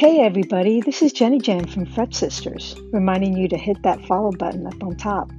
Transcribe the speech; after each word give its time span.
Hey 0.00 0.20
everybody, 0.20 0.80
this 0.80 1.02
is 1.02 1.12
Jenny 1.12 1.38
Jam 1.38 1.66
from 1.66 1.84
Fret 1.84 2.14
Sisters, 2.14 2.74
reminding 2.90 3.36
you 3.36 3.48
to 3.48 3.58
hit 3.58 3.82
that 3.82 4.02
follow 4.06 4.30
button 4.32 4.66
up 4.66 4.82
on 4.82 4.96
top 4.96 5.30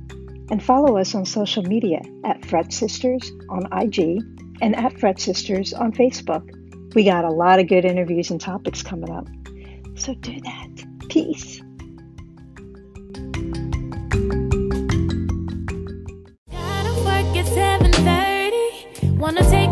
and 0.52 0.62
follow 0.62 1.00
us 1.00 1.16
on 1.16 1.26
social 1.26 1.64
media 1.64 2.00
at 2.24 2.46
Fret 2.46 2.72
Sisters 2.72 3.32
on 3.50 3.68
IG 3.74 4.22
and 4.62 4.76
at 4.76 5.00
Fret 5.00 5.20
Sisters 5.20 5.74
on 5.74 5.92
Facebook. 5.92 6.48
We 6.94 7.04
got 7.04 7.26
a 7.26 7.32
lot 7.32 7.60
of 7.60 7.70
good 7.70 7.86
interviews 7.86 8.30
and 8.30 8.40
topics 8.40 8.84
coming 8.84 9.10
up. 9.10 9.28
So 9.96 10.14
do 10.14 10.40
that. 10.42 10.70
Peace. 11.10 11.60
Gotta 16.52 16.94
work 17.02 17.36
at 17.36 17.48
7:30. 17.48 19.18
Wanna 19.18 19.42
take 19.42 19.71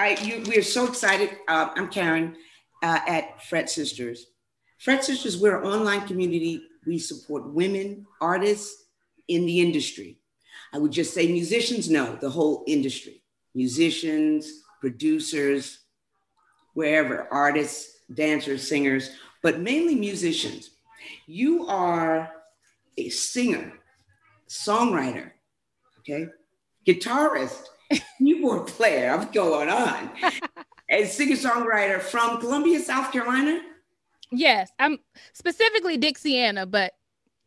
I, 0.00 0.16
you 0.22 0.42
we 0.48 0.56
are 0.56 0.62
so 0.62 0.86
excited. 0.86 1.36
Uh, 1.46 1.68
I'm 1.76 1.90
Karen 1.90 2.34
uh, 2.82 3.00
at 3.06 3.44
Fret 3.44 3.68
Sisters. 3.68 4.28
Fret 4.78 5.04
Sisters, 5.04 5.36
we're 5.36 5.60
an 5.60 5.66
online 5.66 6.06
community. 6.06 6.62
We 6.86 6.98
support 6.98 7.52
women, 7.52 8.06
artists 8.18 8.84
in 9.28 9.44
the 9.44 9.60
industry. 9.60 10.16
I 10.72 10.78
would 10.78 10.90
just 10.90 11.12
say 11.12 11.30
musicians, 11.30 11.90
no, 11.90 12.16
the 12.16 12.30
whole 12.30 12.64
industry. 12.66 13.22
Musicians, 13.54 14.62
producers, 14.80 15.80
wherever, 16.72 17.28
artists, 17.30 17.98
dancers, 18.14 18.66
singers, 18.66 19.10
but 19.42 19.60
mainly 19.60 19.96
musicians. 19.96 20.70
You 21.26 21.66
are 21.66 22.32
a 22.96 23.10
singer, 23.10 23.74
songwriter, 24.48 25.32
okay, 25.98 26.26
guitarist, 26.86 27.64
keyboard 28.18 28.66
player. 28.66 29.10
I'm 29.10 29.30
going 29.30 29.68
on. 29.68 30.10
a 30.90 31.04
singer 31.06 31.36
songwriter 31.36 32.00
from 32.00 32.40
Columbia, 32.40 32.80
South 32.80 33.12
Carolina. 33.12 33.60
Yes, 34.32 34.70
I'm 34.78 34.98
specifically 35.32 35.98
Dixiana, 35.98 36.70
but 36.70 36.92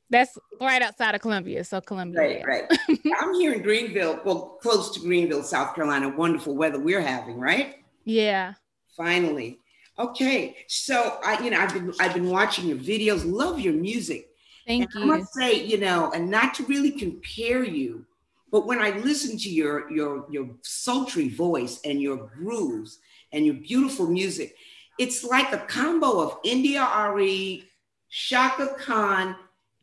that's 0.09 0.37
right 0.61 0.81
outside 0.81 1.15
of 1.15 1.21
Columbia. 1.21 1.63
So 1.63 1.81
Columbia. 1.81 2.19
Right, 2.19 2.45
right. 2.45 2.79
I'm 3.19 3.33
here 3.33 3.53
in 3.53 3.61
Greenville, 3.61 4.19
well, 4.23 4.57
close 4.61 4.91
to 4.91 4.99
Greenville, 4.99 5.43
South 5.43 5.75
Carolina. 5.75 6.09
Wonderful 6.09 6.55
weather 6.55 6.79
we're 6.79 7.01
having, 7.01 7.39
right? 7.39 7.77
Yeah. 8.05 8.53
Finally. 8.95 9.59
Okay. 9.97 10.57
So 10.67 11.19
I, 11.23 11.41
you 11.43 11.51
know, 11.51 11.59
I've 11.59 11.73
been 11.73 11.93
I've 11.99 12.13
been 12.13 12.29
watching 12.29 12.67
your 12.67 12.77
videos, 12.77 13.23
love 13.25 13.59
your 13.59 13.73
music. 13.73 14.29
Thank 14.67 14.83
and 14.83 14.91
I 14.95 14.99
you. 14.99 15.05
must 15.05 15.33
say, 15.33 15.63
you 15.63 15.77
know, 15.77 16.11
and 16.13 16.29
not 16.29 16.53
to 16.55 16.63
really 16.65 16.91
compare 16.91 17.63
you, 17.63 18.05
but 18.53 18.67
when 18.67 18.79
I 18.79 18.91
listen 18.91 19.35
to 19.39 19.49
your 19.49 19.91
your 19.91 20.27
your 20.29 20.47
sultry 20.61 21.27
voice 21.27 21.81
and 21.83 21.99
your 21.99 22.29
grooves 22.37 22.99
and 23.31 23.47
your 23.47 23.55
beautiful 23.55 24.05
music, 24.05 24.55
it's 24.99 25.23
like 25.23 25.51
a 25.51 25.57
combo 25.57 26.21
of 26.21 26.37
India 26.43 26.81
Arie, 26.81 27.67
Chaka 28.11 28.75
Khan, 28.77 29.35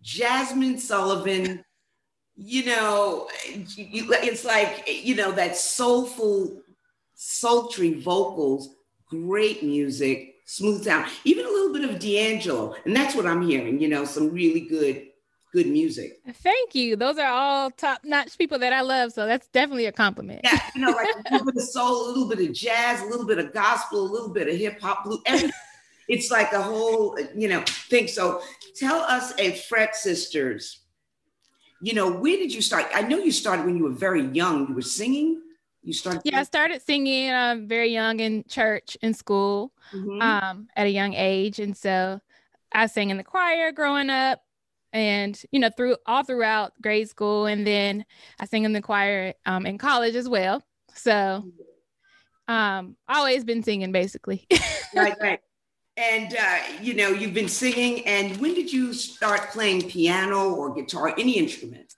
Jazmine 0.04 0.78
Sullivan. 0.78 1.64
You 2.36 2.66
know, 2.66 3.28
it's 3.44 4.44
like 4.44 4.84
you 4.86 5.16
know 5.16 5.32
that 5.32 5.56
soulful, 5.56 6.62
sultry 7.14 7.94
vocals, 7.94 8.76
great 9.08 9.64
music, 9.64 10.36
smooth 10.46 10.84
sound, 10.84 11.10
even 11.24 11.44
a 11.44 11.48
little 11.50 11.72
bit 11.72 11.90
of 11.90 11.98
D'Angelo, 11.98 12.76
and 12.84 12.94
that's 12.94 13.16
what 13.16 13.26
I'm 13.26 13.42
hearing. 13.42 13.80
You 13.80 13.88
know, 13.88 14.04
some 14.04 14.30
really 14.30 14.60
good, 14.60 15.08
good 15.52 15.66
music. 15.66 16.20
Thank 16.42 16.74
you. 16.74 16.96
Those 16.96 17.18
are 17.18 17.30
all 17.30 17.70
top 17.70 18.04
notch 18.04 18.38
people 18.38 18.58
that 18.60 18.72
I 18.72 18.80
love. 18.82 19.12
So 19.12 19.26
that's 19.26 19.48
definitely 19.48 19.86
a 19.86 19.92
compliment. 19.92 20.40
Yeah, 20.44 20.60
you 20.74 20.80
know, 20.80 20.90
like 20.92 21.08
a 21.26 21.32
little 21.32 21.46
bit 21.46 21.56
of 21.56 21.62
soul, 21.62 22.06
a 22.06 22.08
little 22.08 22.28
bit 22.28 22.40
of 22.48 22.54
jazz, 22.54 23.02
a 23.02 23.06
little 23.06 23.26
bit 23.26 23.38
of 23.38 23.52
gospel, 23.52 24.00
a 24.00 24.10
little 24.10 24.28
bit 24.30 24.48
of 24.48 24.56
hip 24.56 24.80
hop, 24.80 25.04
blue. 25.04 25.20
Everything. 25.26 25.50
It's 26.08 26.30
like 26.30 26.52
a 26.52 26.60
whole, 26.62 27.16
you 27.36 27.48
know, 27.48 27.62
thing. 27.66 28.08
So 28.08 28.42
tell 28.74 29.00
us, 29.00 29.32
a 29.38 29.52
Fret 29.52 29.94
Sisters, 29.94 30.80
you 31.80 31.94
know, 31.94 32.10
where 32.10 32.36
did 32.36 32.52
you 32.52 32.60
start? 32.62 32.86
I 32.94 33.02
know 33.02 33.18
you 33.18 33.30
started 33.32 33.64
when 33.64 33.76
you 33.76 33.84
were 33.84 33.90
very 33.90 34.26
young. 34.26 34.68
You 34.68 34.74
were 34.74 34.82
singing. 34.82 35.40
You 35.82 35.92
started. 35.92 36.22
Yeah, 36.24 36.40
I 36.40 36.42
started 36.42 36.82
singing 36.82 37.30
um, 37.30 37.66
very 37.68 37.88
young 37.90 38.20
in 38.20 38.44
church, 38.48 38.96
in 39.02 39.14
school, 39.14 39.72
Mhm. 39.94 40.20
um, 40.20 40.68
at 40.76 40.86
a 40.86 40.90
young 40.90 41.14
age, 41.14 41.58
and 41.58 41.76
so 41.76 42.20
I 42.72 42.86
sang 42.86 43.10
in 43.10 43.16
the 43.16 43.24
choir 43.24 43.72
growing 43.72 44.10
up, 44.10 44.42
and 44.92 45.40
you 45.50 45.60
know, 45.60 45.70
through 45.76 45.96
all 46.06 46.24
throughout 46.24 46.72
grade 46.82 47.08
school, 47.08 47.46
and 47.46 47.66
then 47.66 48.04
I 48.38 48.46
sang 48.46 48.64
in 48.64 48.72
the 48.72 48.82
choir 48.82 49.34
um, 49.46 49.66
in 49.66 49.78
college 49.78 50.14
as 50.14 50.28
well. 50.28 50.62
So, 50.94 51.44
um, 52.48 52.96
always 53.08 53.44
been 53.44 53.62
singing 53.62 53.92
basically. 53.92 54.46
right, 54.94 55.16
right. 55.20 55.40
And 55.96 56.34
uh, 56.34 56.58
you 56.80 56.94
know, 56.94 57.08
you've 57.08 57.34
been 57.34 57.48
singing. 57.48 58.06
And 58.06 58.36
when 58.38 58.54
did 58.54 58.72
you 58.72 58.92
start 58.92 59.50
playing 59.50 59.88
piano 59.88 60.54
or 60.54 60.74
guitar, 60.74 61.14
any 61.16 61.38
instrument? 61.38 61.94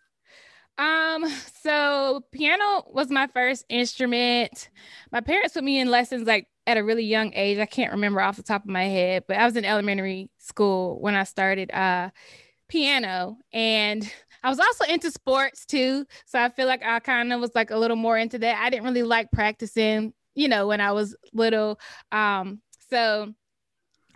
Um, 0.78 1.26
so 1.62 2.24
piano 2.32 2.84
was 2.88 3.10
my 3.10 3.28
first 3.28 3.64
instrument. 3.68 4.70
My 5.12 5.20
parents 5.20 5.54
put 5.54 5.64
me 5.64 5.78
in 5.78 5.90
lessons 5.90 6.26
like 6.26 6.48
at 6.66 6.76
a 6.76 6.84
really 6.84 7.04
young 7.04 7.32
age. 7.34 7.58
I 7.58 7.66
can't 7.66 7.92
remember 7.92 8.20
off 8.20 8.36
the 8.36 8.42
top 8.42 8.64
of 8.64 8.70
my 8.70 8.84
head, 8.84 9.24
but 9.28 9.36
I 9.36 9.44
was 9.44 9.56
in 9.56 9.64
elementary 9.64 10.30
school 10.38 11.00
when 11.00 11.14
I 11.14 11.24
started 11.24 11.70
uh 11.70 12.10
piano 12.72 13.36
and 13.52 14.10
I 14.42 14.48
was 14.48 14.58
also 14.58 14.84
into 14.86 15.10
sports 15.10 15.66
too. 15.66 16.06
So 16.24 16.40
I 16.40 16.48
feel 16.48 16.66
like 16.66 16.82
I 16.82 16.98
kind 17.00 17.30
of 17.32 17.40
was 17.40 17.54
like 17.54 17.70
a 17.70 17.76
little 17.76 17.98
more 17.98 18.16
into 18.16 18.38
that. 18.38 18.60
I 18.60 18.70
didn't 18.70 18.84
really 18.84 19.02
like 19.02 19.30
practicing, 19.30 20.14
you 20.34 20.48
know, 20.48 20.66
when 20.66 20.80
I 20.80 20.92
was 20.92 21.14
little. 21.34 21.78
Um, 22.10 22.62
so 22.88 23.34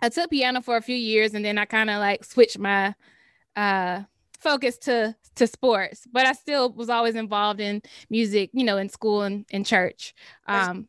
I 0.01 0.09
took 0.09 0.31
piano 0.31 0.61
for 0.61 0.75
a 0.75 0.81
few 0.81 0.95
years 0.95 1.35
and 1.35 1.45
then 1.45 1.59
I 1.59 1.65
kind 1.65 1.91
of 1.91 1.99
like 1.99 2.25
switched 2.25 2.57
my 2.57 2.95
uh 3.55 4.01
focus 4.39 4.77
to 4.77 5.15
to 5.33 5.47
sports 5.47 6.05
but 6.11 6.27
i 6.27 6.31
still 6.31 6.71
was 6.71 6.89
always 6.89 7.15
involved 7.15 7.59
in 7.59 7.81
music 8.07 8.51
you 8.53 8.63
know 8.63 8.77
in 8.77 8.87
school 8.87 9.23
and 9.23 9.45
in 9.49 9.63
church 9.63 10.13
um 10.47 10.87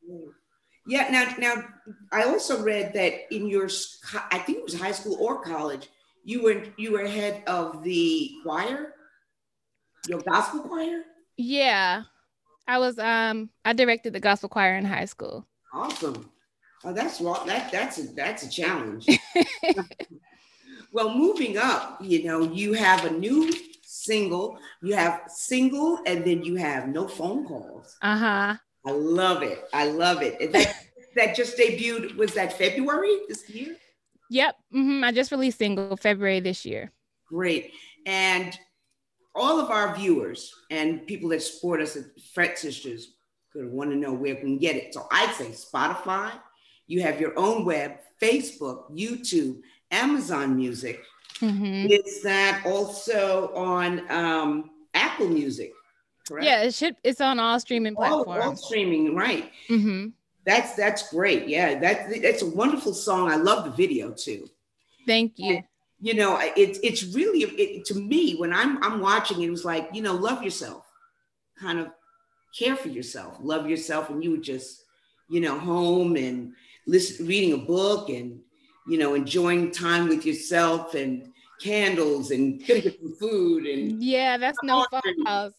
Yeah. 0.89 1.09
Now, 1.11 1.35
now, 1.39 1.65
I 2.13 2.23
also 2.25 2.63
read 2.63 2.95
that 2.95 3.13
in 3.31 3.47
your, 3.47 3.69
I 4.33 4.39
think 4.39 4.59
it 4.59 4.65
was 4.65 4.81
high 4.81 4.93
school 4.93 5.19
or 5.21 5.43
college, 5.43 5.91
you 6.29 6.43
were 6.43 6.63
you 6.77 6.93
were 6.93 7.07
head 7.07 7.43
of 7.47 7.83
the 7.83 8.31
choir, 8.43 8.95
your 10.07 10.21
gospel 10.21 10.61
choir. 10.61 11.03
yeah 11.37 12.03
i 12.67 12.79
was 12.79 12.99
um 12.99 13.49
i 13.65 13.73
directed 13.73 14.13
the 14.13 14.21
gospel 14.21 14.49
choir 14.49 14.77
in 14.77 14.85
high 14.85 15.07
school 15.07 15.47
Awesome. 15.73 16.31
Oh, 16.85 16.93
that's. 16.93 17.19
That 17.19 17.71
that's 17.71 17.99
a 17.99 18.03
that's 18.15 18.43
a 18.45 18.51
challenge. 18.51 19.07
well, 20.93 21.15
moving 21.15 21.59
up, 21.59 21.99
you 22.01 22.25
know, 22.25 22.41
you 22.41 22.73
have 22.73 23.05
a 23.05 23.11
new 23.11 23.53
single. 23.83 24.59
You 24.83 24.95
have 24.95 25.23
single, 25.29 26.01
and 26.07 26.25
then 26.25 26.43
you 26.43 26.57
have 26.57 26.89
no 26.89 27.09
phone 27.09 27.47
calls. 27.47 27.97
uh-huh 28.01 28.57
I 28.87 28.91
love 28.93 29.43
it. 29.43 29.69
I 29.75 29.89
love 29.91 30.23
it. 30.23 30.53
That 30.53 30.75
that 31.17 31.37
just 31.37 31.59
debuted. 31.59 32.17
Was 32.17 32.33
that 32.35 32.57
February 32.57 33.19
this 33.29 33.49
year? 33.51 33.77
Yep 34.31 34.57
hmm 34.73 35.03
i 35.05 35.13
just 35.13 35.31
released 35.33 35.59
single 35.59 35.97
february 35.97 36.41
this 36.41 36.65
year 36.67 36.93
Great. 37.29 37.73
And 38.07 38.59
all 39.35 39.61
of 39.61 39.71
our 39.71 39.95
viewers 39.95 40.51
and 40.71 41.07
people 41.07 41.29
that 41.29 41.43
support 41.43 41.81
us 41.81 41.95
at 41.97 42.05
Fret 42.33 42.59
Sisters 42.59 43.17
could 43.53 43.71
want 43.71 43.91
to 43.91 43.97
know 43.97 44.13
where 44.13 44.35
we 44.35 44.41
can 44.41 44.59
get 44.59 44.77
it. 44.77 44.95
So 44.95 45.07
I'd 45.13 45.35
say 45.35 45.49
Spotify, 45.51 46.33
you 46.87 47.03
have 47.03 47.21
your 47.21 47.39
own 47.39 47.65
web, 47.67 47.99
Facebook, 48.21 48.91
YouTube, 48.91 49.61
Amazon 49.91 50.57
Music. 50.57 51.03
hmm 51.39 51.87
Is 51.89 52.23
that 52.23 52.63
also 52.67 53.53
on 53.55 54.11
um, 54.11 54.71
Apple 54.95 55.29
Music? 55.29 55.73
Correct? 56.27 56.45
yeah 56.47 56.63
it 56.63 56.75
should 56.75 56.95
it's 57.05 57.23
on 57.23 57.39
all 57.39 57.59
streaming 57.59 57.95
All, 57.97 58.05
all 58.05 58.25
platforms 58.25 58.63
streaming, 58.65 59.15
right. 59.15 59.51
hmm 59.69 60.09
That's 60.49 60.75
that's 60.75 61.11
great. 61.11 61.47
Yeah, 61.47 61.79
that 61.79 62.23
that's 62.23 62.43
a 62.43 62.47
wonderful 62.49 62.95
song. 62.95 63.31
I 63.31 63.37
love 63.37 63.65
the 63.65 63.71
video 63.71 64.13
too. 64.13 64.49
thank 65.07 65.33
you 65.37 65.63
you 66.01 66.15
know 66.15 66.39
it's 66.57 66.79
it's 66.83 67.03
really 67.15 67.43
it, 67.43 67.85
to 67.85 67.95
me 67.95 68.37
when 68.37 68.53
i'm 68.53 68.83
i'm 68.83 69.01
watching 69.01 69.43
it 69.43 69.51
was 69.51 69.65
like 69.65 69.89
you 69.93 70.03
know 70.03 70.15
love 70.15 70.43
yourself 70.43 70.85
kind 71.59 71.79
of 71.79 71.89
care 72.57 72.77
for 72.77 72.89
yourself 72.89 73.37
love 73.41 73.69
yourself 73.69 74.09
and 74.11 74.23
you 74.23 74.31
would 74.31 74.43
just 74.43 74.85
you 75.29 75.41
know 75.41 75.59
home 75.59 76.17
and 76.17 76.53
listen 76.87 77.27
reading 77.27 77.53
a 77.53 77.59
book 77.59 78.09
and 78.09 78.41
you 78.87 78.99
know 78.99 79.15
enjoying 79.15 79.71
time 79.71 80.09
with 80.09 80.25
yourself 80.25 80.95
and 80.95 81.29
candles 81.61 82.31
and 82.31 82.65
gonna 82.67 82.81
get 82.81 83.01
some 83.01 83.15
food 83.15 83.67
and 83.67 84.03
yeah 84.03 84.37
that's 84.37 84.59
no 84.63 84.87
phone 84.91 85.51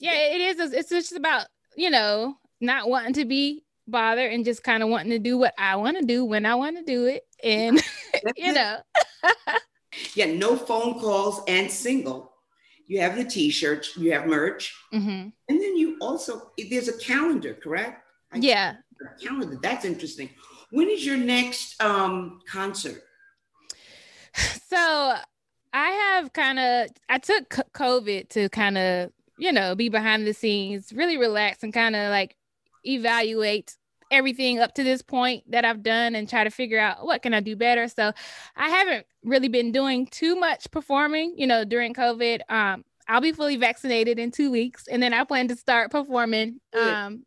yeah 0.00 0.12
it 0.12 0.40
is 0.40 0.72
it's 0.72 0.90
just 0.90 1.12
about 1.12 1.46
you 1.76 1.90
know 1.90 2.36
not 2.60 2.88
wanting 2.88 3.12
to 3.12 3.24
be 3.24 3.62
bothered 3.88 4.32
and 4.32 4.44
just 4.44 4.62
kind 4.62 4.82
of 4.82 4.88
wanting 4.88 5.10
to 5.10 5.18
do 5.18 5.38
what 5.38 5.54
i 5.58 5.76
want 5.76 5.96
to 5.98 6.04
do 6.04 6.24
when 6.24 6.44
i 6.46 6.54
want 6.54 6.76
to 6.76 6.82
do 6.84 7.06
it 7.06 7.22
and 7.44 7.80
you 8.36 8.52
know 8.52 8.78
yeah 10.14 10.26
no 10.26 10.56
phone 10.56 10.98
calls 11.00 11.40
and 11.48 11.70
single 11.70 12.32
you 12.88 13.00
have 13.00 13.16
the 13.16 13.24
T-shirts, 13.24 13.96
you 13.96 14.12
have 14.12 14.28
merch, 14.28 14.72
Mhm. 14.94 15.32
and 15.48 15.60
then 15.60 15.76
you 15.76 15.96
also 16.00 16.52
there's 16.70 16.86
a 16.86 16.96
calendar, 16.98 17.52
correct? 17.52 18.00
I- 18.30 18.38
Yeah. 18.38 18.76
calendar. 19.20 19.58
That's 19.60 19.84
interesting. 19.84 20.30
When 20.70 20.88
is 20.88 21.04
your 21.04 21.16
next 21.16 21.82
um, 21.82 22.38
concert? 22.48 23.02
So 24.68 25.14
I 25.72 25.90
have 25.90 26.32
kind 26.32 26.58
of 26.60 26.88
I 27.08 27.18
took 27.18 27.48
COVID 27.74 28.28
to 28.30 28.48
kind 28.50 28.78
of 28.78 29.10
you 29.36 29.50
know 29.50 29.74
be 29.74 29.88
behind 29.88 30.24
the 30.26 30.32
scenes, 30.32 30.92
really 30.92 31.16
relax 31.18 31.64
and 31.64 31.72
kind 31.74 31.96
of 31.96 32.10
like 32.10 32.36
evaluate 32.86 33.76
everything 34.10 34.60
up 34.60 34.74
to 34.74 34.84
this 34.84 35.02
point 35.02 35.50
that 35.50 35.64
I've 35.64 35.82
done 35.82 36.14
and 36.14 36.28
try 36.28 36.44
to 36.44 36.50
figure 36.50 36.78
out 36.78 37.04
what 37.04 37.22
can 37.22 37.34
I 37.34 37.40
do 37.40 37.56
better. 37.56 37.88
So 37.88 38.12
I 38.56 38.68
haven't 38.68 39.06
really 39.24 39.48
been 39.48 39.72
doing 39.72 40.06
too 40.06 40.36
much 40.36 40.70
performing, 40.70 41.34
you 41.36 41.46
know, 41.46 41.64
during 41.64 41.94
COVID. 41.94 42.40
Um, 42.48 42.84
I'll 43.08 43.20
be 43.20 43.32
fully 43.32 43.56
vaccinated 43.56 44.18
in 44.18 44.30
two 44.30 44.50
weeks, 44.50 44.88
and 44.88 45.02
then 45.02 45.12
I 45.12 45.24
plan 45.24 45.48
to 45.48 45.56
start 45.56 45.90
performing 45.90 46.60
um, 46.72 47.24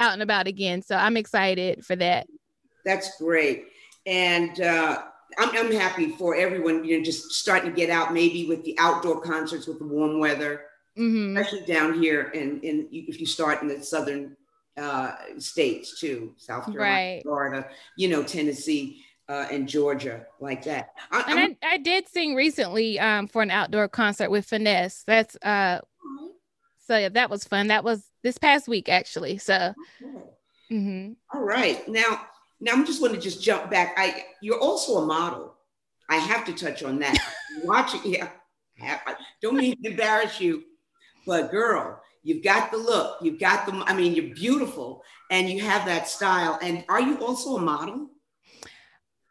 out 0.00 0.12
and 0.12 0.22
about 0.22 0.46
again. 0.46 0.82
So 0.82 0.96
I'm 0.96 1.16
excited 1.16 1.84
for 1.84 1.96
that. 1.96 2.26
That's 2.84 3.18
great, 3.18 3.68
and 4.04 4.60
uh, 4.60 5.02
I'm, 5.38 5.56
I'm 5.56 5.72
happy 5.72 6.10
for 6.10 6.34
everyone. 6.34 6.84
You 6.84 6.98
know, 6.98 7.04
just 7.04 7.32
starting 7.32 7.70
to 7.70 7.76
get 7.76 7.88
out, 7.88 8.12
maybe 8.12 8.46
with 8.46 8.64
the 8.64 8.78
outdoor 8.78 9.20
concerts 9.20 9.66
with 9.66 9.78
the 9.78 9.86
warm 9.86 10.18
weather, 10.18 10.66
hmm 10.96 11.36
especially 11.36 11.64
down 11.64 12.02
here, 12.02 12.30
and 12.34 12.62
in, 12.62 12.88
if 12.92 13.18
you 13.18 13.26
start 13.26 13.62
in 13.62 13.68
the 13.68 13.82
southern 13.82 14.36
uh, 14.78 15.14
states 15.38 15.98
too, 16.00 16.34
South 16.36 16.64
Carolina, 16.66 16.82
Right. 16.92 17.22
Florida, 17.22 17.68
you 17.96 18.08
know, 18.08 18.22
Tennessee. 18.22 19.04
Uh, 19.30 19.46
and 19.50 19.68
Georgia, 19.68 20.24
like 20.40 20.64
that. 20.64 20.88
I, 21.12 21.22
And 21.28 21.56
I, 21.62 21.74
I 21.74 21.76
did 21.76 22.08
sing 22.08 22.34
recently 22.34 22.98
um, 22.98 23.28
for 23.28 23.42
an 23.42 23.50
outdoor 23.50 23.86
concert 23.86 24.30
with 24.30 24.46
Finesse. 24.46 25.04
That's 25.06 25.36
uh, 25.42 25.80
so 26.86 26.96
yeah, 26.96 27.10
that 27.10 27.28
was 27.28 27.44
fun. 27.44 27.66
That 27.66 27.84
was 27.84 28.02
this 28.22 28.38
past 28.38 28.68
week 28.68 28.88
actually. 28.88 29.36
So 29.36 29.74
mhm. 30.72 31.16
All 31.34 31.42
right. 31.42 31.86
Now, 31.88 32.22
now 32.58 32.72
I'm 32.72 32.86
just 32.86 33.00
going 33.00 33.12
to 33.12 33.20
just 33.20 33.42
jump 33.42 33.70
back. 33.70 33.94
I 33.98 34.24
you're 34.40 34.58
also 34.58 34.96
a 35.02 35.04
model. 35.06 35.54
I 36.08 36.16
have 36.16 36.46
to 36.46 36.54
touch 36.54 36.82
on 36.82 36.98
that. 37.00 37.18
Watching, 37.64 38.00
yeah. 38.04 38.30
I 38.80 39.14
don't 39.42 39.56
mean 39.56 39.76
to 39.82 39.90
embarrass 39.90 40.40
you, 40.40 40.62
but 41.26 41.50
girl, 41.50 42.00
you've 42.22 42.42
got 42.44 42.70
the 42.70 42.76
look. 42.78 43.18
You've 43.22 43.38
got 43.40 43.66
the. 43.66 43.72
I 43.86 43.94
mean, 43.94 44.14
you're 44.14 44.34
beautiful, 44.34 45.02
and 45.30 45.48
you 45.48 45.60
have 45.62 45.86
that 45.86 46.08
style. 46.08 46.58
And 46.62 46.84
are 46.88 47.00
you 47.00 47.18
also 47.18 47.56
a 47.56 47.60
model? 47.60 48.10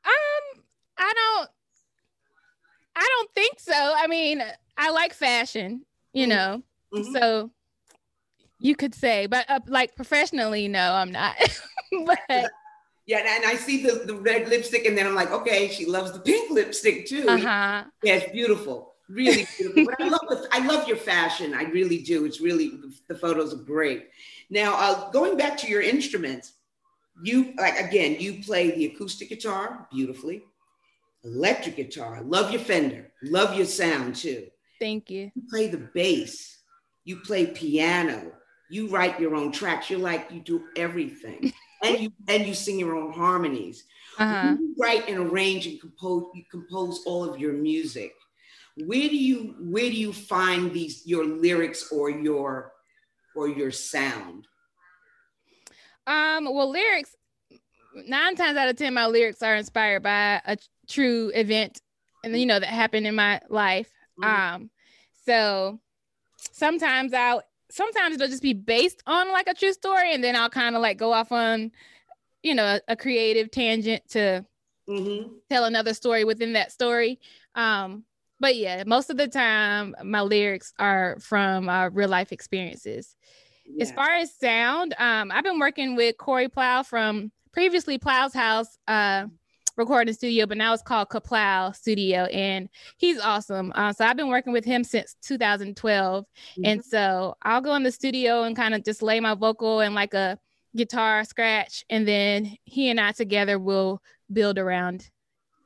um, 0.05 0.63
I 0.97 1.13
don't, 1.15 1.49
I 2.95 3.07
don't 3.17 3.33
think 3.35 3.59
so. 3.59 3.73
I 3.73 4.07
mean, 4.07 4.41
I 4.77 4.89
like 4.91 5.13
fashion, 5.13 5.85
you 6.13 6.25
Mhm. 6.25 6.27
know, 6.27 6.63
Mhm. 6.93 7.13
so 7.13 7.51
you 8.59 8.75
could 8.75 8.95
say, 8.95 9.27
but 9.27 9.45
uh, 9.49 9.59
like 9.67 9.95
professionally, 9.95 10.67
no, 10.67 10.93
I'm 10.93 11.11
not. 11.11 11.35
but 12.05 12.51
Yeah, 13.05 13.19
and 13.25 13.45
I 13.45 13.55
see 13.55 13.83
the, 13.83 14.03
the 14.05 14.15
red 14.15 14.49
lipstick, 14.49 14.85
and 14.85 14.97
then 14.97 15.07
I'm 15.07 15.15
like, 15.15 15.31
okay, 15.31 15.69
she 15.69 15.85
loves 15.85 16.11
the 16.11 16.19
pink 16.19 16.51
lipstick 16.51 17.07
too. 17.07 17.25
uh 17.29 17.37
huh. 17.37 17.83
Yeah, 18.03 18.15
it's 18.15 18.31
beautiful, 18.31 18.95
really 19.09 19.47
beautiful. 19.57 19.85
but 19.85 20.01
I 20.01 20.09
love 20.09 20.25
the, 20.29 20.47
I 20.51 20.65
love 20.65 20.87
your 20.87 20.97
fashion. 20.97 21.53
I 21.53 21.63
really 21.63 21.99
do. 21.99 22.25
It's 22.25 22.41
really 22.41 22.79
the 23.07 23.15
photos 23.15 23.53
are 23.53 23.57
great. 23.57 24.09
Now, 24.49 24.75
uh, 24.75 25.09
going 25.11 25.37
back 25.37 25.57
to 25.59 25.67
your 25.67 25.81
instruments, 25.81 26.53
you 27.23 27.53
like 27.57 27.79
again, 27.79 28.17
you 28.19 28.43
play 28.43 28.71
the 28.71 28.85
acoustic 28.85 29.29
guitar 29.29 29.87
beautifully, 29.91 30.43
electric 31.23 31.75
guitar. 31.75 32.21
Love 32.21 32.51
your 32.51 32.61
Fender. 32.61 33.11
Love 33.23 33.55
your 33.55 33.65
sound 33.65 34.15
too. 34.15 34.47
Thank 34.79 35.09
you. 35.09 35.31
You 35.35 35.41
play 35.49 35.67
the 35.67 35.89
bass. 35.93 36.59
You 37.03 37.17
play 37.17 37.47
piano. 37.47 38.33
You 38.69 38.89
write 38.89 39.19
your 39.19 39.35
own 39.35 39.51
tracks. 39.51 39.89
You're 39.89 39.99
like 39.99 40.29
you 40.29 40.41
do 40.41 40.65
everything, 40.75 41.53
and 41.83 41.99
you 41.99 42.11
and 42.27 42.45
you 42.45 42.53
sing 42.53 42.77
your 42.77 42.95
own 42.95 43.13
harmonies. 43.13 43.85
Uh 44.19 44.25
huh. 44.25 44.55
You 44.59 44.75
write 44.77 45.07
and 45.07 45.17
arrange 45.17 45.67
and 45.67 45.79
compose 45.79 46.25
you 46.35 46.43
compose 46.51 47.03
all 47.05 47.23
of 47.23 47.39
your 47.39 47.53
music 47.53 48.13
where 48.85 49.09
do 49.09 49.17
you 49.17 49.55
where 49.59 49.89
do 49.89 49.95
you 49.95 50.13
find 50.13 50.71
these 50.71 51.05
your 51.05 51.25
lyrics 51.25 51.91
or 51.91 52.09
your 52.09 52.71
or 53.35 53.47
your 53.49 53.71
sound 53.71 54.47
Um, 56.05 56.45
well, 56.45 56.69
lyrics 56.69 57.15
nine 57.93 58.35
times 58.35 58.57
out 58.57 58.69
of 58.69 58.75
ten, 58.77 58.93
my 58.93 59.07
lyrics 59.07 59.41
are 59.41 59.55
inspired 59.55 60.03
by 60.03 60.41
a 60.45 60.57
true 60.87 61.31
event, 61.33 61.81
and 62.23 62.37
you 62.39 62.45
know 62.45 62.59
that 62.59 62.69
happened 62.69 63.07
in 63.07 63.15
my 63.15 63.41
life. 63.49 63.91
Mhm. 64.19 64.25
Um, 64.55 64.69
so 65.25 65.79
sometimes 66.51 67.13
I'll 67.13 67.43
sometimes 67.69 68.15
it'll 68.15 68.27
just 68.29 68.41
be 68.41 68.53
based 68.53 69.03
on 69.05 69.31
like 69.31 69.47
a 69.47 69.53
true 69.53 69.73
story, 69.73 70.13
and 70.13 70.23
then 70.23 70.35
I'll 70.35 70.49
kind 70.49 70.75
of 70.75 70.81
like 70.81 70.97
go 70.97 71.11
off 71.11 71.31
on, 71.31 71.71
you 72.43 72.55
know, 72.55 72.65
a, 72.65 72.81
a 72.89 72.95
creative 72.95 73.51
tangent 73.51 74.07
to 74.09 74.45
Mhm. 74.87 75.41
tell 75.49 75.65
another 75.65 75.93
story 75.93 76.23
within 76.23 76.53
that 76.53 76.71
story. 76.71 77.19
Um, 77.55 78.05
but 78.39 78.55
yeah, 78.55 78.83
most 78.85 79.09
of 79.09 79.17
the 79.17 79.27
time 79.27 79.95
my 80.03 80.21
lyrics 80.21 80.73
are 80.79 81.17
from 81.19 81.69
uh, 81.69 81.89
real 81.89 82.09
life 82.09 82.31
experiences. 82.31 83.15
As 83.81 83.91
far 83.91 84.11
as 84.11 84.33
sound, 84.33 84.95
um, 84.97 85.31
I've 85.31 85.43
been 85.43 85.59
working 85.59 85.95
with 85.95 86.17
Corey 86.17 86.47
Plow 86.47 86.83
from 86.83 87.31
previously 87.51 87.97
Plow's 87.97 88.33
House 88.33 88.77
uh, 88.87 89.25
recording 89.75 90.13
studio, 90.13 90.45
but 90.45 90.57
now 90.57 90.73
it's 90.73 90.81
called 90.81 91.09
Kaplow 91.09 91.75
Studio, 91.75 92.23
and 92.25 92.69
he's 92.97 93.19
awesome. 93.19 93.71
Uh, 93.75 93.91
so 93.93 94.05
I've 94.05 94.17
been 94.17 94.29
working 94.29 94.53
with 94.53 94.63
him 94.65 94.83
since 94.83 95.15
2012, 95.23 96.25
and 96.63 96.83
so 96.83 97.35
I'll 97.41 97.61
go 97.61 97.75
in 97.75 97.83
the 97.83 97.91
studio 97.91 98.43
and 98.43 98.55
kind 98.55 98.73
of 98.73 98.83
just 98.83 99.01
lay 99.01 99.19
my 99.19 99.33
vocal 99.35 99.81
and 99.81 99.93
like 99.93 100.13
a 100.13 100.39
guitar 100.75 101.23
scratch, 101.25 101.83
and 101.89 102.07
then 102.07 102.55
he 102.63 102.89
and 102.89 102.99
I 102.99 103.11
together 103.11 103.59
will 103.59 104.01
build 104.31 104.57
around, 104.57 105.09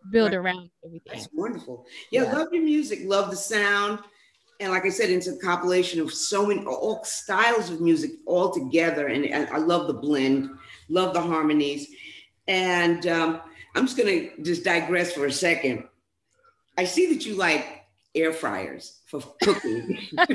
build 0.09 0.31
Right. 0.31 0.37
around 0.37 0.69
everything. 0.85 1.11
that's 1.13 1.29
wonderful 1.33 1.85
yeah, 2.11 2.23
Yeah. 2.23 2.37
love 2.37 2.47
your 2.51 2.63
music 2.63 2.99
love 3.03 3.29
the 3.29 3.35
sound 3.37 3.99
and 4.59 4.71
like 4.71 4.85
i 4.85 4.89
said 4.89 5.09
it's 5.09 5.27
a 5.27 5.37
compilation 5.37 5.99
of 6.01 6.11
so 6.13 6.45
many 6.45 6.63
all 6.65 7.03
styles 7.03 7.69
of 7.69 7.81
music 7.81 8.11
all 8.25 8.51
together 8.51 9.07
and, 9.07 9.25
and 9.25 9.47
i 9.49 9.57
love 9.57 9.87
the 9.87 9.93
blend 9.93 10.49
love 10.89 11.13
the 11.13 11.21
harmonies 11.21 11.87
and 12.47 13.05
um, 13.07 13.41
i'm 13.75 13.85
just 13.85 13.97
going 13.97 14.07
to 14.35 14.41
just 14.43 14.63
digress 14.63 15.11
for 15.13 15.25
a 15.27 15.31
second 15.31 15.83
i 16.77 16.83
see 16.83 17.13
that 17.13 17.25
you 17.25 17.35
like 17.35 17.83
air 18.15 18.33
fryers 18.33 18.99
for 19.05 19.21
cooking 19.43 19.97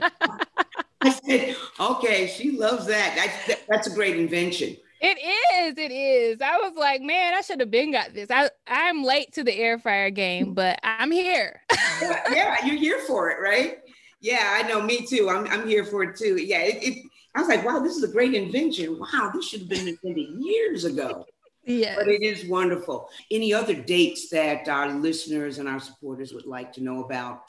I 1.03 1.11
said, 1.11 1.55
okay, 1.79 2.27
she 2.27 2.53
loves 2.53 2.87
that. 2.87 3.15
That's, 3.15 3.47
that- 3.47 3.67
that's 3.69 3.87
a 3.87 3.95
great 3.95 4.17
invention. 4.17 4.77
It 5.01 5.19
is. 5.19 5.79
It 5.79 5.93
is. 5.93 6.41
I 6.41 6.57
was 6.59 6.73
like, 6.77 7.03
man, 7.03 7.35
I 7.35 7.43
should 7.43 7.61
have 7.61 7.71
been 7.71 7.93
got 7.93 8.15
this. 8.15 8.31
I 8.31 8.51
I'm 8.67 9.05
late 9.05 9.33
to 9.35 9.45
the 9.45 9.55
air 9.55 9.79
fryer 9.79 10.11
game, 10.11 10.55
but 10.55 10.79
I'm 10.83 11.11
here. 11.11 11.61
Yeah, 12.01 12.23
yeah, 12.31 12.67
you're 12.67 12.77
here 12.77 12.99
for 13.01 13.31
it, 13.31 13.41
right? 13.41 13.79
Yeah, 14.21 14.59
I 14.63 14.69
know. 14.69 14.83
Me 14.83 15.07
too. 15.07 15.29
I'm, 15.31 15.47
I'm 15.49 15.69
here 15.69 15.85
for 15.85 16.03
it 16.03 16.17
too. 16.17 16.37
Yeah, 16.37 16.61
it, 16.61 16.83
it, 16.83 16.99
I 17.35 17.41
was 17.41 17.49
like, 17.49 17.65
wow, 17.65 17.81
this 17.81 17.97
is 17.97 18.03
a 18.03 18.09
great 18.09 18.35
invention. 18.35 18.99
Wow, 18.99 19.31
this 19.35 19.49
should 19.49 19.61
have 19.61 19.69
been 19.69 19.89
invented 19.89 20.29
years 20.39 20.85
ago. 20.85 21.27
yeah. 21.65 21.95
But 21.97 22.09
it 22.09 22.23
is 22.23 22.49
wonderful. 22.49 23.09
Any 23.31 23.53
other 23.53 23.75
dates 23.75 24.31
that 24.31 24.69
our 24.69 24.93
listeners 24.93 25.59
and 25.59 25.69
our 25.69 25.81
supporters 25.81 26.33
would 26.33 26.47
like 26.47 26.73
to 26.75 26.83
know 26.83 27.05
about? 27.05 27.43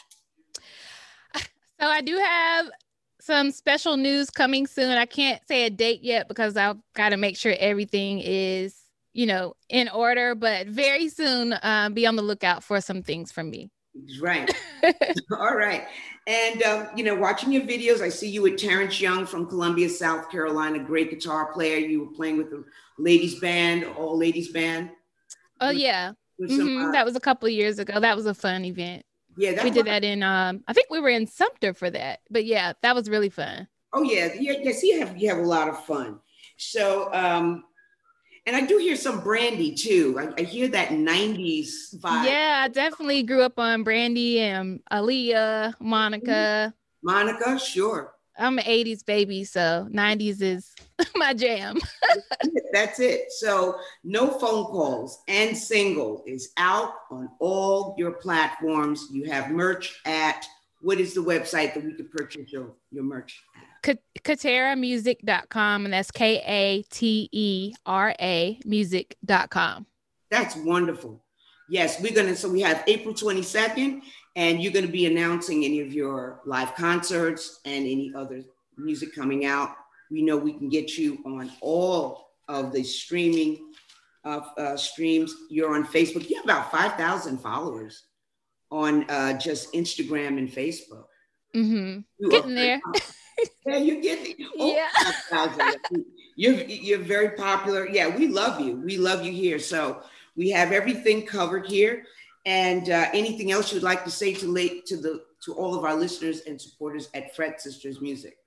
So 1.79 1.85
I 1.85 2.01
do 2.01 2.17
have 2.17 2.69
some 3.27 3.51
special 3.51 3.98
news 3.98 4.29
coming 4.29 4.65
soon. 4.65 4.98
I 4.98 5.05
can't 5.05 5.46
say 5.48 5.65
a 5.65 5.69
date 5.69 6.01
yet 6.01 6.29
because 6.29 6.55
I've 6.55 6.77
got 6.96 7.10
to 7.10 7.17
make 7.17 7.38
sure 7.38 7.53
everything 7.60 8.19
is, 8.24 8.74
you 9.13 9.25
know, 9.25 9.53
in 9.69 9.89
order. 9.89 10.34
But 10.34 10.67
very 10.67 11.10
soon, 11.10 11.51
uh, 11.53 11.89
be 11.93 12.07
on 12.07 12.15
the 12.15 12.22
lookout 12.22 12.63
for 12.63 12.79
some 12.79 13.03
things 13.03 13.31
from 13.34 13.50
me. 13.51 13.69
Right. 14.22 14.50
All 15.38 15.55
right. 15.57 15.86
And, 16.25 16.63
um, 16.63 16.88
you 16.96 17.03
know, 17.03 17.15
watching 17.15 17.51
your 17.51 17.63
videos, 17.63 18.01
I 18.01 18.07
see 18.10 18.29
you 18.29 18.43
with 18.43 18.57
Terrence 18.57 19.01
Young 19.01 19.25
from 19.25 19.46
Columbia, 19.46 19.89
South 19.89 20.31
Carolina, 20.31 20.79
great 20.79 21.10
guitar 21.10 21.51
player. 21.51 21.77
You 21.77 22.05
were 22.05 22.12
playing 22.13 22.38
with 22.38 22.50
the 22.50 22.63
ladies 22.98 23.39
band, 23.41 23.84
all 23.98 24.17
ladies 24.17 24.50
band. 24.53 24.89
oh 25.60 25.72
yeah, 25.72 26.13
With 26.39 26.51
some, 26.51 26.67
Mhm. 26.69 26.89
uh, 26.89 26.91
that 26.93 27.05
was 27.05 27.15
a 27.17 27.19
couple 27.19 27.48
of 27.48 27.53
years 27.53 27.77
ago. 27.79 28.00
That 28.00 28.15
was 28.15 28.25
a 28.25 28.34
fun 28.34 28.63
event. 28.63 29.03
Yeah, 29.38 29.53
that 29.53 29.63
we 29.63 29.70
did 29.70 29.86
that 29.86 30.03
in 30.03 30.24
um, 30.24 30.63
I 30.67 30.74
think 30.74 30.89
we 30.89 31.00
were 31.00 31.10
in 31.10 31.27
Sumter 31.27 31.74
for 31.74 31.89
that. 31.89 32.22
But 32.29 32.46
yeah, 32.46 32.74
that 32.82 32.96
was 32.96 33.10
really 33.10 33.29
fun. 33.29 33.67
Oh 33.94 34.03
yeah, 34.03 34.29
yeah, 34.39 34.56
yes, 34.62 34.84
you 34.84 35.00
have 35.00 35.17
you 35.17 35.29
have 35.29 35.38
a 35.38 35.48
lot 35.48 35.70
of 35.70 35.84
fun. 35.86 36.20
So, 36.58 37.13
um, 37.13 37.63
and 38.46 38.56
I 38.56 38.62
do 38.62 38.77
hear 38.77 38.96
some 38.96 39.22
Brandy 39.22 39.75
too. 39.75 40.17
I, 40.20 40.41
I 40.41 40.44
hear 40.44 40.67
that 40.70 40.89
'90s 40.89 41.96
vibe. 42.00 42.25
Yeah, 42.25 42.63
I 42.65 42.67
definitely 42.67 43.24
grew 43.24 43.44
up 43.44 43.60
on 43.60 43.84
Brandy 43.84 44.39
and 44.39 44.82
Aaliyah, 44.91 45.75
Monica. 45.79 46.74
Monica, 47.03 47.60
sure, 47.60 48.13
I'm 48.38 48.60
an 48.60 48.65
80s 48.65 49.06
baby, 49.06 49.44
so 49.44 49.88
90s 49.91 50.41
is 50.41 50.75
my 51.15 51.34
jam. 51.34 51.77
that's 52.74 53.00
it. 53.00 53.32
So, 53.32 53.77
no 54.03 54.27
phone 54.27 54.65
calls 54.65 55.24
and 55.27 55.58
single 55.58 56.24
is 56.27 56.51
out 56.58 56.94
on 57.10 57.29
all 57.39 57.96
your 57.98 58.13
platforms. 58.13 59.08
You 59.12 59.29
have 59.32 59.51
merch 59.51 60.00
at 60.06 60.46
what 60.82 61.00
is 61.00 61.13
the 61.13 61.22
website 61.22 61.74
that 61.74 61.84
we 61.84 61.94
can 61.94 62.08
purchase 62.10 62.51
your, 62.51 62.74
your 62.91 63.03
merch? 63.03 63.41
Kateramusic.com, 63.84 65.86
and 65.86 65.94
that's 65.94 66.12
K 66.12 66.41
A 66.46 66.84
T 66.89 67.29
E 67.32 67.74
R 67.86 68.13
A 68.20 68.60
music.com. 68.65 69.86
That's 70.29 70.56
wonderful. 70.58 71.24
Yes, 71.70 72.01
we're 72.01 72.13
going 72.13 72.27
to, 72.27 72.36
so 72.36 72.50
we 72.50 72.62
have 72.62 72.84
April 72.88 73.13
22nd, 73.13 74.01
and 74.38 74.62
you're 74.62 74.72
going 74.72 74.86
to 74.86 74.91
be 74.91 75.08
announcing 75.08 75.65
any 75.65 75.82
of 75.82 75.91
your 75.91 76.41
live 76.46 76.75
concerts 76.75 77.60
and 77.65 77.86
any 77.86 78.13
other 78.15 78.44
music 78.77 79.13
coming 79.13 79.46
out. 79.46 79.72
We 80.12 80.22
know 80.22 80.38
we 80.38 80.53
can 80.53 80.70
get 80.70 80.96
you 80.96 81.17
on 81.25 81.51
all 81.60 82.29
of 82.48 82.72
the 82.72 82.84
streaming 82.84 83.74
uh, 84.24 84.41
uh, 84.58 84.77
streams. 84.77 85.34
You're 85.50 85.74
on 85.74 85.86
Facebook. 85.88 86.29
You 86.29 86.36
have 86.36 86.46
about 86.46 86.72
5,000 86.72 87.39
followers 87.39 88.03
on 88.72 89.10
uh, 89.10 89.34
just 89.39 89.74
Instagram 89.74 90.38
and 90.38 90.50
Facebook. 90.50 91.06
Mm-hmm. 91.56 92.01
You 92.20 92.29
Getting 92.29 92.56
there. 92.56 92.79
yeah, 93.65 93.77
you're 93.77 94.01
getting. 94.01 94.36
Oh, 94.60 94.74
Yeah. 94.74 95.74
You're 96.39 96.53
you're 96.65 97.00
very 97.00 97.29
popular. 97.32 97.88
Yeah, 97.89 98.15
we 98.15 98.27
love 98.27 98.62
you. 98.62 98.75
We 98.75 98.98
love 98.98 99.25
you 99.25 99.32
here. 99.32 99.58
So 99.58 100.03
we 100.36 100.51
have 100.51 100.72
everything 100.72 101.25
covered 101.25 101.65
here. 101.65 102.03
And 102.47 102.89
uh, 102.89 103.09
anything 103.13 103.51
else 103.51 103.73
you'd 103.73 103.83
like 103.83 104.05
to 104.05 104.09
say 104.09 104.33
to 104.35 104.47
late 104.47 104.85
to 104.85 104.95
the 104.95 105.21
to 105.43 105.53
all 105.53 105.75
of 105.75 105.83
our 105.83 105.93
listeners 105.93 106.43
and 106.47 106.59
supporters 106.59 107.09
at 107.13 107.35
Fret 107.35 107.59
Sisters 107.61 107.99
Music? 107.99 108.37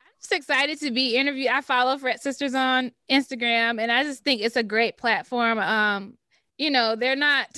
I'm 0.00 0.12
just 0.20 0.32
excited 0.32 0.78
to 0.78 0.92
be 0.92 1.16
interviewed. 1.16 1.48
I 1.48 1.60
follow 1.60 1.98
Fret 1.98 2.22
Sisters 2.22 2.54
on 2.54 2.92
Instagram, 3.10 3.80
and 3.80 3.90
I 3.90 4.04
just 4.04 4.22
think 4.22 4.40
it's 4.40 4.54
a 4.54 4.62
great 4.62 4.96
platform. 4.96 5.58
Um, 5.58 6.16
you 6.58 6.70
know, 6.70 6.94
they're 6.94 7.16
not. 7.16 7.48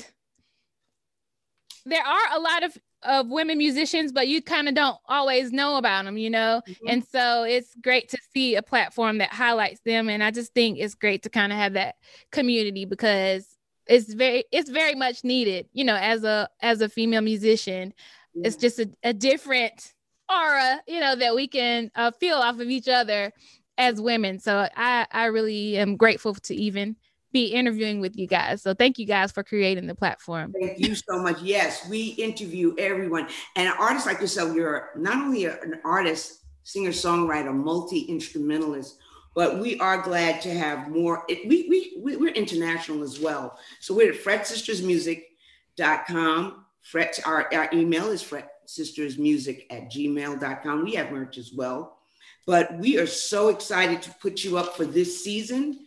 There 1.84 2.02
are 2.02 2.36
a 2.36 2.40
lot 2.40 2.64
of 2.64 2.78
of 3.02 3.28
women 3.28 3.58
musicians, 3.58 4.12
but 4.12 4.28
you 4.28 4.40
kind 4.40 4.68
of 4.68 4.74
don't 4.74 4.96
always 5.06 5.52
know 5.52 5.76
about 5.76 6.06
them, 6.06 6.16
you 6.16 6.30
know. 6.30 6.62
And 6.88 7.04
so 7.06 7.42
it's 7.42 7.74
great 7.82 8.08
to 8.08 8.18
see 8.32 8.56
a 8.56 8.62
platform 8.62 9.18
that 9.18 9.28
highlights 9.30 9.82
them, 9.84 10.08
and 10.08 10.24
I 10.24 10.30
just 10.30 10.54
think 10.54 10.78
it's 10.78 10.94
great 10.94 11.24
to 11.24 11.28
kind 11.28 11.52
of 11.52 11.58
have 11.58 11.74
that 11.74 11.96
community 12.32 12.86
because 12.86 13.55
it's 13.86 14.12
very 14.12 14.44
it's 14.52 14.70
very 14.70 14.94
much 14.94 15.24
needed, 15.24 15.68
you 15.72 15.84
know, 15.84 15.96
as 15.96 16.24
a 16.24 16.48
as 16.60 16.80
a 16.80 16.88
female 16.88 17.22
musician. 17.22 17.92
It's 18.34 18.56
just 18.56 18.78
a, 18.78 18.90
a 19.02 19.14
different 19.14 19.94
aura 20.28 20.80
you 20.86 21.00
know 21.00 21.14
that 21.16 21.34
we 21.34 21.46
can 21.46 21.90
uh, 21.94 22.10
feel 22.10 22.36
off 22.36 22.58
of 22.58 22.68
each 22.68 22.88
other 22.88 23.32
as 23.78 24.00
women. 24.00 24.38
So 24.38 24.68
i 24.76 25.06
i 25.10 25.26
really 25.26 25.76
am 25.76 25.96
grateful 25.96 26.34
to 26.34 26.54
even 26.54 26.96
be 27.32 27.46
interviewing 27.46 28.00
with 28.00 28.16
you 28.16 28.26
guys. 28.26 28.62
So 28.62 28.72
thank 28.72 28.98
you 28.98 29.06
guys 29.06 29.30
for 29.30 29.42
creating 29.42 29.86
the 29.86 29.94
platform. 29.94 30.54
Thank 30.58 30.78
you 30.78 30.94
so 30.94 31.18
much. 31.18 31.42
Yes, 31.42 31.86
we 31.88 32.08
interview 32.10 32.74
everyone. 32.78 33.28
And 33.56 33.68
artists 33.78 34.06
like 34.06 34.20
yourself, 34.20 34.54
you're 34.54 34.90
not 34.96 35.16
only 35.16 35.44
an 35.44 35.80
artist, 35.84 36.44
singer, 36.62 36.90
songwriter, 36.90 37.54
multi 37.54 38.00
instrumentalist, 38.00 38.96
but 39.36 39.58
we 39.58 39.78
are 39.80 40.00
glad 40.00 40.40
to 40.40 40.52
have 40.52 40.88
more. 40.88 41.24
It, 41.28 41.46
we, 41.46 41.68
we, 41.68 41.92
we, 42.00 42.16
we're 42.16 42.32
international 42.32 43.02
as 43.02 43.20
well. 43.20 43.58
So 43.80 43.92
we're 43.94 44.14
at 44.14 44.24
fretsistersmusic.com. 44.24 46.64
Fret, 46.80 47.20
our, 47.26 47.54
our 47.54 47.68
email 47.74 48.06
is 48.06 48.24
fretsistersmusic 48.24 49.66
at 49.68 49.92
gmail.com. 49.92 50.84
We 50.84 50.94
have 50.94 51.12
merch 51.12 51.36
as 51.36 51.52
well. 51.52 51.98
But 52.46 52.78
we 52.78 52.98
are 52.98 53.06
so 53.06 53.48
excited 53.48 54.00
to 54.02 54.10
put 54.22 54.42
you 54.42 54.56
up 54.56 54.74
for 54.74 54.86
this 54.86 55.22
season. 55.22 55.80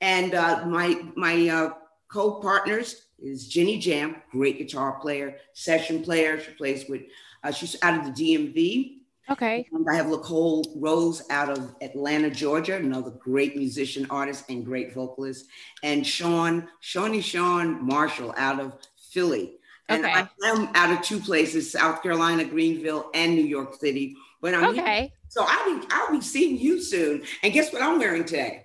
And 0.00 0.34
uh, 0.34 0.66
my, 0.66 1.00
my 1.14 1.48
uh, 1.48 1.74
co-partners 2.08 3.02
is 3.20 3.46
Jenny 3.46 3.78
Jam, 3.78 4.16
great 4.32 4.58
guitar 4.58 4.98
player, 4.98 5.36
session 5.52 6.02
player. 6.02 6.40
She 6.40 6.50
plays 6.54 6.88
with, 6.88 7.02
uh, 7.44 7.52
she's 7.52 7.76
out 7.82 8.00
of 8.00 8.04
the 8.04 8.10
DMV. 8.10 8.96
Okay 9.30 9.66
And 9.72 9.88
I 9.90 9.94
have 9.96 10.08
Nicole 10.08 10.64
Rose 10.76 11.22
out 11.30 11.50
of 11.50 11.74
Atlanta, 11.82 12.30
Georgia, 12.30 12.76
another 12.76 13.10
great 13.10 13.56
musician, 13.56 14.06
artist, 14.10 14.44
and 14.48 14.64
great 14.64 14.92
vocalist. 14.94 15.46
And 15.82 16.06
Sean, 16.06 16.68
Shawnee 16.80 17.20
Sean 17.20 17.84
Marshall 17.86 18.34
out 18.36 18.60
of 18.60 18.72
Philly. 19.10 19.58
And 19.88 20.04
Okay. 20.04 20.12
I 20.14 20.28
am 20.46 20.68
out 20.74 20.90
of 20.92 21.02
two 21.02 21.18
places, 21.20 21.70
South 21.70 22.02
Carolina, 22.02 22.44
Greenville, 22.44 23.10
and 23.14 23.34
New 23.34 23.44
York 23.44 23.74
City. 23.74 24.16
But 24.40 24.54
I'm 24.54 24.74
here- 24.74 25.08
so 25.28 25.44
I'll 25.46 25.78
be 25.80 25.86
I'll 25.90 26.12
be 26.12 26.20
seeing 26.20 26.58
you 26.58 26.80
soon. 26.80 27.22
And 27.42 27.52
guess 27.52 27.72
what 27.72 27.82
I'm 27.82 27.98
wearing 27.98 28.24
today? 28.24 28.62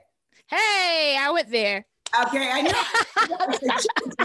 hey 0.48 1.16
i 1.20 1.32
went 1.32 1.50
there 1.50 1.86
Okay, 2.28 2.50
I 2.52 2.62
know. 2.62 2.82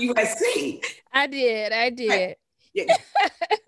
USC. 0.14 0.81
i 1.12 1.26
did 1.28 1.73
i 1.73 1.90
did 1.90 2.35
Yeah. 2.76 2.95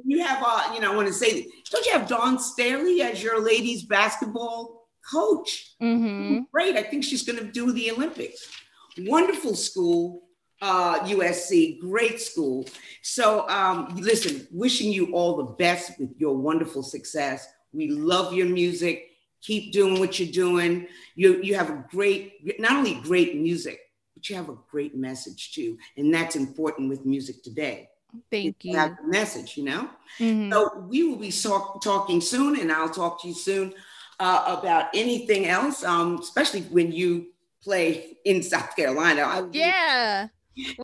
you 0.05 0.23
have, 0.23 0.43
uh, 0.45 0.75
you 0.75 0.81
know, 0.81 0.93
I 0.93 0.97
want 0.97 1.09
to 1.09 1.15
say, 1.15 1.47
don't 1.71 1.87
you 1.87 1.93
have 1.93 2.07
Dawn 2.07 2.38
Staley 2.38 3.00
as 3.03 3.23
your 3.23 3.43
ladies 3.43 3.85
basketball 3.85 4.88
coach? 5.11 5.75
mm-hmm. 5.83 6.41
Great. 6.53 6.77
I 6.77 6.83
think 6.83 7.05
she's 7.05 7.23
going 7.23 7.38
to 7.38 7.50
do 7.50 7.73
the 7.73 7.91
Olympics. 7.91 8.47
Wonderful 8.99 9.55
school, 9.55 10.25
uh, 10.61 11.00
USC, 11.00 11.81
great 11.81 12.21
school. 12.21 12.67
So, 13.03 13.49
um, 13.49 13.97
listen, 13.97 14.47
wishing 14.50 14.93
you 14.93 15.15
all 15.15 15.37
the 15.37 15.55
best 15.55 15.99
with 15.99 16.11
your 16.19 16.37
wonderful 16.37 16.83
success. 16.83 17.49
We 17.73 17.88
love 17.88 18.35
your 18.35 18.47
music. 18.47 19.07
Keep 19.41 19.73
doing 19.73 20.00
what 20.00 20.19
you're 20.19 20.33
doing. 20.33 20.88
You, 21.15 21.41
you 21.43 21.55
have 21.55 21.71
a 21.71 21.85
great, 21.91 22.61
not 22.61 22.73
only 22.73 22.95
great 22.95 23.37
music, 23.37 23.79
but 24.15 24.29
you 24.29 24.37
have 24.37 24.49
a 24.49 24.59
great 24.71 24.97
message 24.97 25.53
too. 25.53 25.79
And 25.97 26.12
that's 26.12 26.37
important 26.37 26.88
with 26.91 27.07
music 27.07 27.43
today. 27.43 27.88
Thank 28.31 28.65
you 28.65 28.97
message, 29.05 29.57
you 29.57 29.65
know? 29.65 29.91
Mhm. 30.19 30.53
So 30.53 30.79
we 30.88 31.05
will 31.05 31.17
be 31.17 31.31
so- 31.31 31.79
talking 31.83 32.21
soon, 32.21 32.59
and 32.59 32.73
I'll 32.73 32.88
talk 32.91 33.23
to 33.23 33.29
you 33.29 33.35
soon 33.35 33.75
uh, 34.21 34.57
about 34.59 34.87
anything 34.95 35.47
else, 35.47 35.85
um, 35.85 36.19
especially 36.21 36.62
when 36.62 36.91
you 36.91 37.29
play 37.62 38.17
in 38.25 38.43
South 38.43 38.75
Carolina. 38.75 39.49
Yeah 39.53 40.29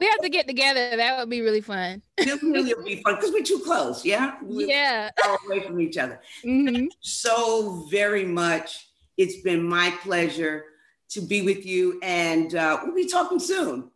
we 0.00 0.06
have 0.06 0.20
to 0.20 0.28
get 0.28 0.46
together 0.46 0.96
that 0.96 1.18
would 1.18 1.28
be 1.28 1.40
really 1.40 1.60
fun 1.60 2.00
it 2.18 2.42
really 2.42 2.74
will 2.74 2.84
be 2.84 3.02
fun 3.02 3.16
because 3.16 3.32
we're 3.32 3.42
too 3.42 3.58
close. 3.58 4.04
Yeah, 4.04 4.36
we're 4.42 4.68
yeah 4.68 5.10
far 5.22 5.38
away 5.46 5.60
from 5.66 5.80
each 5.80 5.96
other. 5.96 6.20
Mhm. 6.44 6.88
So 7.00 7.86
very 7.90 8.24
much. 8.24 8.88
It's 9.16 9.42
been 9.42 9.62
my 9.62 9.90
pleasure 10.02 10.64
to 11.10 11.20
be 11.20 11.42
with 11.42 11.64
you, 11.66 11.98
and 12.02 12.54
uh, 12.54 12.80
we'll 12.82 12.94
be 12.94 13.06
talking 13.08 13.38
soon. 13.38 13.90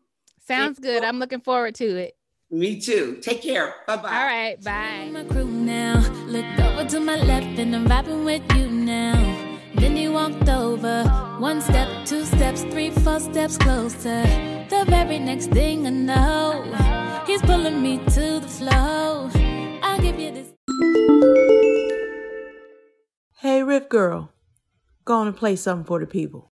sounds 0.47 0.79
good 0.79 1.05
i'm 1.05 1.19
looking 1.19 1.41
forward 1.43 1.75
to 1.75 1.85
it 1.85 2.17
Me 2.51 2.81
too. 2.81 3.19
Take 3.21 3.43
care. 3.43 3.75
Bye 3.87 3.97
bye. 3.97 4.09
all 4.09 4.27
right 4.27 4.65
bye 4.65 5.11
my 5.13 5.25
crew 5.25 5.45
now. 5.45 6.01
Look 6.27 6.47
over 6.59 6.89
to 6.89 6.99
my 7.01 7.17
left 7.17 7.59
and 7.59 7.77
I'm 7.77 7.87
vibing 7.87 8.25
with 8.25 8.43
you 8.57 8.71
now. 8.71 9.17
Then 9.75 9.95
he 9.95 10.09
walked 10.09 10.49
over. 10.49 11.05
One 11.39 11.61
step, 11.61 12.07
two 12.07 12.25
steps, 12.25 12.63
three, 12.63 12.91
four 12.91 13.21
steps 13.21 13.59
closer. 13.59 14.23
The 14.71 14.87
very 14.89 15.19
next 15.19 15.49
thing 15.49 15.87
I 15.87 15.91
know, 15.91 16.65
he's 17.27 17.43
pulling 17.43 17.83
me 17.83 17.99
to 17.99 18.41
the 18.41 18.49
flow. 18.49 19.31
I'll 19.83 20.01
give 20.01 20.19
you 20.19 20.33
this. 20.33 20.49
Hey, 23.41 23.63
Riff 23.63 23.91
Girl, 23.91 24.33
go 25.05 25.17
on 25.17 25.27
and 25.27 25.37
play 25.37 25.55
something 25.55 25.85
for 25.85 26.01
the 26.01 26.07
people. 26.07 26.51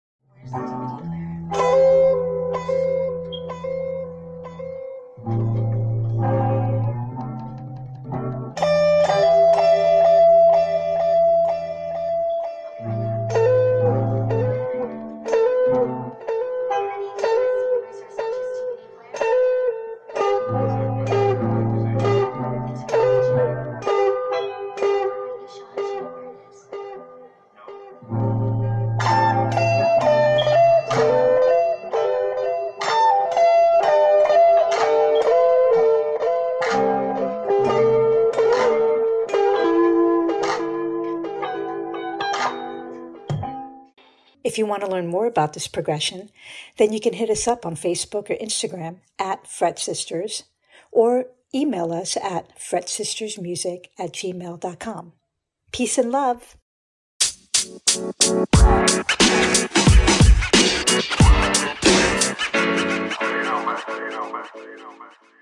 If 44.45 44.59
you 44.59 44.67
want 44.67 44.83
to 44.83 44.91
learn 44.91 45.07
more 45.07 45.27
about 45.27 45.55
this 45.55 45.67
progression, 45.67 46.31
then 46.77 46.93
you 46.93 47.01
can 47.01 47.15
hit 47.15 47.31
us 47.31 47.49
up 47.49 47.65
on 47.65 47.77
Facebook 47.77 48.29
or 48.29 48.37
Instagram 48.37 48.97
at 49.19 49.47
Fret 49.47 49.79
Sisters 49.79 50.45
or 50.93 51.27
email 51.55 51.93
us 51.93 52.17
at 52.19 52.57
fretsistersmusic 52.59 53.87
at 53.99 54.13
gmail.com. 54.13 55.13
Peace 55.73 55.97
and 55.97 56.13
love. 56.13 56.57
You. 57.65 58.15
You. 58.15 59.69
You. 65.19 65.34